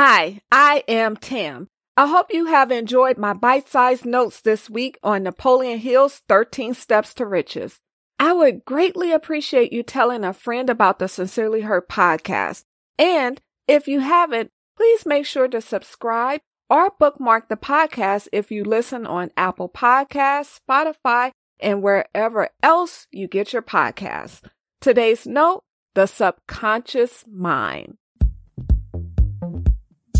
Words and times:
Hi, 0.00 0.42
I 0.52 0.84
am 0.86 1.16
Tam. 1.16 1.66
I 1.96 2.06
hope 2.06 2.32
you 2.32 2.46
have 2.46 2.70
enjoyed 2.70 3.18
my 3.18 3.32
bite 3.32 3.68
sized 3.68 4.06
notes 4.06 4.40
this 4.40 4.70
week 4.70 4.96
on 5.02 5.24
Napoleon 5.24 5.80
Hill's 5.80 6.22
13 6.28 6.74
Steps 6.74 7.14
to 7.14 7.26
Riches. 7.26 7.80
I 8.16 8.32
would 8.32 8.64
greatly 8.64 9.10
appreciate 9.10 9.72
you 9.72 9.82
telling 9.82 10.22
a 10.22 10.32
friend 10.32 10.70
about 10.70 11.00
the 11.00 11.08
Sincerely 11.08 11.62
Her 11.62 11.82
podcast. 11.82 12.62
And 12.96 13.40
if 13.66 13.88
you 13.88 13.98
haven't, 13.98 14.50
please 14.76 15.04
make 15.04 15.26
sure 15.26 15.48
to 15.48 15.60
subscribe 15.60 16.42
or 16.70 16.92
bookmark 16.96 17.48
the 17.48 17.56
podcast 17.56 18.28
if 18.32 18.52
you 18.52 18.62
listen 18.62 19.04
on 19.04 19.32
Apple 19.36 19.68
Podcasts, 19.68 20.60
Spotify, 20.60 21.32
and 21.58 21.82
wherever 21.82 22.50
else 22.62 23.08
you 23.10 23.26
get 23.26 23.52
your 23.52 23.62
podcasts. 23.62 24.42
Today's 24.80 25.26
note 25.26 25.64
the 25.96 26.06
subconscious 26.06 27.24
mind. 27.28 27.96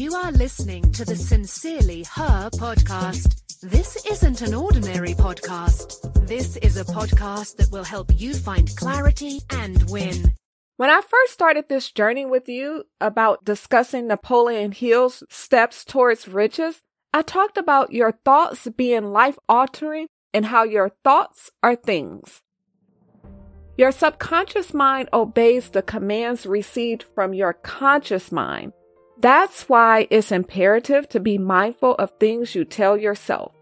You 0.00 0.14
are 0.14 0.32
listening 0.32 0.92
to 0.92 1.04
the 1.04 1.14
Sincerely 1.14 2.04
Her 2.04 2.48
podcast. 2.54 3.60
This 3.60 4.02
isn't 4.06 4.40
an 4.40 4.54
ordinary 4.54 5.12
podcast. 5.12 6.26
This 6.26 6.56
is 6.56 6.78
a 6.78 6.86
podcast 6.86 7.56
that 7.56 7.70
will 7.70 7.84
help 7.84 8.10
you 8.18 8.32
find 8.32 8.74
clarity 8.76 9.40
and 9.50 9.90
win. 9.90 10.32
When 10.78 10.88
I 10.88 11.02
first 11.02 11.34
started 11.34 11.68
this 11.68 11.92
journey 11.92 12.24
with 12.24 12.48
you 12.48 12.84
about 12.98 13.44
discussing 13.44 14.06
Napoleon 14.06 14.72
Hill's 14.72 15.22
steps 15.28 15.84
towards 15.84 16.26
riches, 16.26 16.80
I 17.12 17.20
talked 17.20 17.58
about 17.58 17.92
your 17.92 18.12
thoughts 18.24 18.66
being 18.74 19.12
life 19.12 19.38
altering 19.50 20.06
and 20.32 20.46
how 20.46 20.64
your 20.64 20.92
thoughts 21.04 21.50
are 21.62 21.76
things. 21.76 22.40
Your 23.76 23.92
subconscious 23.92 24.72
mind 24.72 25.10
obeys 25.12 25.68
the 25.68 25.82
commands 25.82 26.46
received 26.46 27.02
from 27.02 27.34
your 27.34 27.52
conscious 27.52 28.32
mind. 28.32 28.72
That's 29.20 29.68
why 29.68 30.06
it's 30.08 30.32
imperative 30.32 31.06
to 31.10 31.20
be 31.20 31.36
mindful 31.36 31.94
of 31.96 32.12
things 32.18 32.54
you 32.54 32.64
tell 32.64 32.96
yourself. 32.96 33.52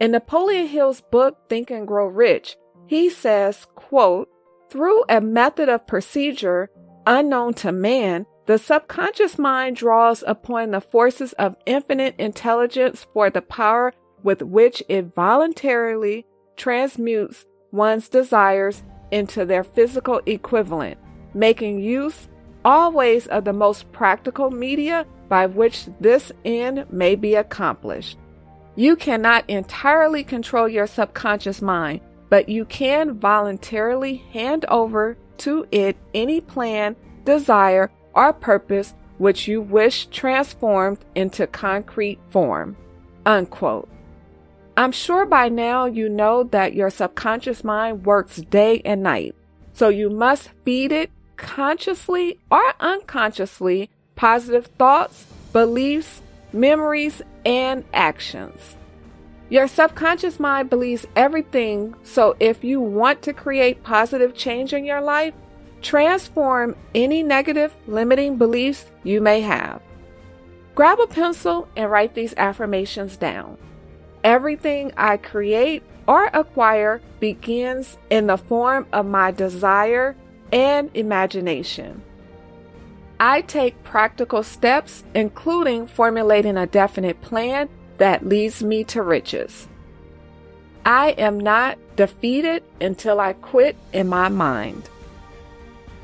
In 0.00 0.10
Napoleon 0.10 0.66
Hill's 0.66 1.00
book, 1.00 1.48
Think 1.48 1.70
and 1.70 1.86
Grow 1.86 2.06
Rich, 2.06 2.56
he 2.86 3.08
says, 3.08 3.66
quote, 3.76 4.28
through 4.70 5.04
a 5.08 5.20
method 5.20 5.68
of 5.68 5.86
procedure 5.86 6.68
unknown 7.06 7.54
to 7.54 7.70
man, 7.70 8.26
the 8.46 8.58
subconscious 8.58 9.38
mind 9.38 9.76
draws 9.76 10.24
upon 10.26 10.72
the 10.72 10.80
forces 10.80 11.32
of 11.34 11.56
infinite 11.64 12.16
intelligence 12.18 13.06
for 13.12 13.30
the 13.30 13.42
power 13.42 13.92
with 14.22 14.42
which 14.42 14.82
it 14.88 15.14
voluntarily 15.14 16.26
transmutes 16.56 17.46
one's 17.70 18.08
desires 18.08 18.82
into 19.10 19.44
their 19.44 19.62
physical 19.62 20.20
equivalent, 20.26 20.98
making 21.34 21.78
use 21.78 22.28
always 22.68 23.26
of 23.28 23.46
the 23.46 23.52
most 23.52 23.90
practical 23.92 24.50
media 24.50 25.06
by 25.30 25.46
which 25.46 25.86
this 26.00 26.30
end 26.44 26.84
may 26.92 27.14
be 27.14 27.34
accomplished. 27.34 28.18
You 28.76 28.94
cannot 28.94 29.48
entirely 29.48 30.22
control 30.22 30.68
your 30.68 30.86
subconscious 30.86 31.62
mind, 31.62 32.02
but 32.28 32.50
you 32.50 32.66
can 32.66 33.18
voluntarily 33.18 34.16
hand 34.32 34.66
over 34.68 35.16
to 35.38 35.66
it 35.72 35.96
any 36.12 36.42
plan, 36.42 36.94
desire, 37.24 37.90
or 38.12 38.34
purpose 38.34 38.94
which 39.16 39.48
you 39.48 39.62
wish 39.62 40.04
transformed 40.08 40.98
into 41.14 41.46
concrete 41.46 42.18
form. 42.28 42.76
Unquote. 43.24 43.88
I'm 44.76 44.92
sure 44.92 45.24
by 45.24 45.48
now 45.48 45.86
you 45.86 46.10
know 46.10 46.44
that 46.44 46.74
your 46.74 46.90
subconscious 46.90 47.64
mind 47.64 48.04
works 48.04 48.36
day 48.36 48.82
and 48.84 49.02
night, 49.02 49.34
so 49.72 49.88
you 49.88 50.10
must 50.10 50.50
feed 50.64 50.92
it 50.92 51.10
consciously 51.38 52.38
or 52.50 52.74
unconsciously 52.80 53.88
positive 54.16 54.66
thoughts, 54.78 55.26
beliefs, 55.54 56.20
memories, 56.52 57.22
and 57.46 57.84
actions. 57.94 58.76
Your 59.48 59.66
subconscious 59.66 60.38
mind 60.38 60.68
believes 60.68 61.06
everything, 61.16 61.94
so 62.02 62.36
if 62.38 62.62
you 62.62 62.80
want 62.80 63.22
to 63.22 63.32
create 63.32 63.82
positive 63.82 64.34
change 64.34 64.74
in 64.74 64.84
your 64.84 65.00
life, 65.00 65.32
transform 65.80 66.76
any 66.94 67.22
negative 67.22 67.74
limiting 67.86 68.36
beliefs 68.36 68.84
you 69.04 69.22
may 69.22 69.40
have. 69.40 69.80
Grab 70.74 71.00
a 71.00 71.06
pencil 71.06 71.66
and 71.76 71.90
write 71.90 72.14
these 72.14 72.34
affirmations 72.36 73.16
down. 73.16 73.56
Everything 74.22 74.92
I 74.96 75.16
create 75.16 75.82
or 76.06 76.26
acquire 76.26 77.00
begins 77.20 77.96
in 78.10 78.26
the 78.26 78.36
form 78.36 78.86
of 78.92 79.06
my 79.06 79.30
desire 79.30 80.14
and 80.52 80.90
imagination. 80.94 82.02
I 83.20 83.40
take 83.42 83.82
practical 83.82 84.42
steps, 84.42 85.04
including 85.14 85.86
formulating 85.86 86.56
a 86.56 86.66
definite 86.66 87.20
plan 87.20 87.68
that 87.98 88.26
leads 88.26 88.62
me 88.62 88.84
to 88.84 89.02
riches. 89.02 89.68
I 90.84 91.10
am 91.18 91.38
not 91.38 91.78
defeated 91.96 92.62
until 92.80 93.20
I 93.20 93.32
quit 93.32 93.76
in 93.92 94.08
my 94.08 94.28
mind. 94.28 94.88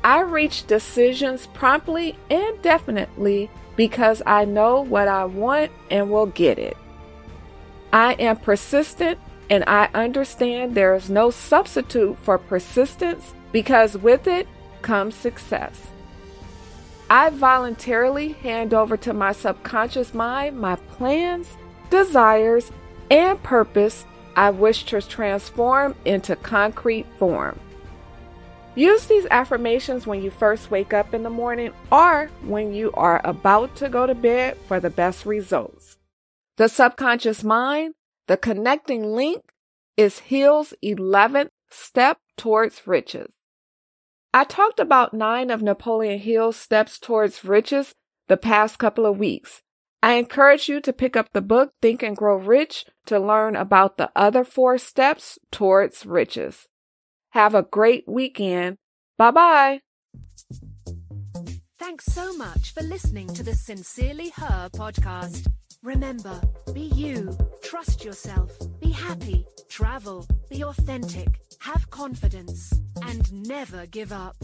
I 0.03 0.21
reach 0.21 0.67
decisions 0.67 1.47
promptly 1.47 2.15
and 2.29 2.61
definitely 2.61 3.49
because 3.75 4.21
I 4.25 4.45
know 4.45 4.81
what 4.81 5.07
I 5.07 5.25
want 5.25 5.71
and 5.89 6.11
will 6.11 6.27
get 6.27 6.59
it. 6.59 6.77
I 7.91 8.13
am 8.13 8.37
persistent 8.37 9.17
and 9.49 9.63
I 9.65 9.89
understand 9.93 10.75
there 10.75 10.93
is 10.95 11.09
no 11.09 11.31
substitute 11.31 12.17
for 12.19 12.37
persistence 12.37 13.33
because 13.55 13.97
with 13.97 14.27
it 14.27 14.49
comes 14.81 15.15
success. 15.15 15.87
I 17.09 17.29
voluntarily 17.29 18.33
hand 18.33 18.73
over 18.73 18.97
to 18.97 19.13
my 19.13 19.31
subconscious 19.31 20.13
mind 20.13 20.59
my 20.59 20.75
plans 20.75 21.55
desires, 21.89 22.69
and 23.09 23.41
purpose 23.43 24.05
I 24.35 24.49
wish 24.49 24.83
to 24.87 25.01
transform 25.01 25.95
into 26.03 26.35
concrete 26.35 27.05
form. 27.17 27.57
Use 28.75 29.05
these 29.05 29.25
affirmations 29.31 30.05
when 30.05 30.21
you 30.21 30.31
first 30.31 30.69
wake 30.69 30.93
up 30.93 31.13
in 31.13 31.23
the 31.23 31.29
morning 31.29 31.71
or 31.89 32.29
when 32.41 32.73
you 32.73 32.91
are 32.95 33.21
about 33.23 33.73
to 33.77 33.87
go 33.87 34.05
to 34.05 34.15
bed 34.15 34.57
for 34.67 34.81
the 34.81 34.89
best 34.89 35.25
results. 35.25 35.97
The 36.57 36.67
subconscious 36.67 37.41
mind, 37.41 37.93
the 38.27 38.35
connecting 38.35 39.13
link, 39.13 39.43
is 39.95 40.19
Hill's 40.19 40.73
11th 40.83 41.51
step 41.71 42.17
towards 42.35 42.85
riches. 42.85 43.31
I 44.35 44.43
talked 44.43 44.81
about 44.81 45.13
nine 45.13 45.49
of 45.49 45.61
Napoleon 45.61 46.19
Hill's 46.19 46.57
steps 46.57 46.99
towards 46.99 47.45
riches 47.45 47.95
the 48.27 48.35
past 48.35 48.77
couple 48.77 49.05
of 49.05 49.17
weeks. 49.17 49.61
I 50.03 50.15
encourage 50.15 50.67
you 50.67 50.81
to 50.81 50.91
pick 50.91 51.15
up 51.15 51.31
the 51.31 51.41
book 51.41 51.71
Think 51.81 52.03
and 52.03 52.17
Grow 52.17 52.35
Rich 52.35 52.85
to 53.05 53.17
learn 53.17 53.55
about 53.55 53.95
the 53.95 54.11
other 54.13 54.43
four 54.43 54.77
steps 54.77 55.39
towards 55.53 56.05
riches. 56.05 56.67
Have 57.29 57.55
a 57.55 57.63
great 57.63 58.03
weekend. 58.09 58.75
Bye 59.17 59.31
bye. 59.31 59.79
Thanks 61.79 62.03
so 62.03 62.35
much 62.35 62.73
for 62.73 62.83
listening 62.83 63.33
to 63.35 63.41
the 63.41 63.55
Sincerely 63.55 64.33
Her 64.35 64.69
podcast. 64.73 65.47
Remember, 65.81 66.41
be 66.73 66.91
you, 66.93 67.37
trust 67.63 68.03
yourself, 68.03 68.51
be 68.81 68.91
happy, 68.91 69.45
travel, 69.69 70.27
be 70.49 70.61
authentic, 70.61 71.39
have 71.65 71.89
confidence, 71.89 72.79
and 73.01 73.47
never 73.47 73.87
give 73.87 74.11
up. 74.11 74.35